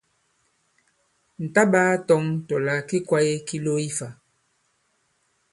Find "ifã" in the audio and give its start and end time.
3.89-4.07